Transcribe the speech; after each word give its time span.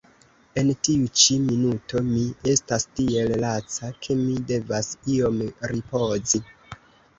En 0.59 0.69
tiu 0.85 1.09
ĉi 1.23 1.35
minuto 1.49 2.01
mi 2.07 2.23
estas 2.55 2.87
tiel 3.01 3.35
laca, 3.45 3.93
ke 4.07 4.19
mi 4.25 4.41
devas 4.55 4.93
iom 5.19 5.41
ripozi. 5.77 6.45